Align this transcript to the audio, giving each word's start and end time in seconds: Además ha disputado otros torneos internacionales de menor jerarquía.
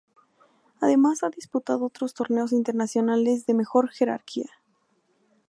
Además 0.79 1.21
ha 1.21 1.29
disputado 1.29 1.85
otros 1.85 2.15
torneos 2.15 2.53
internacionales 2.53 3.45
de 3.45 3.53
menor 3.53 3.91
jerarquía. 3.91 4.49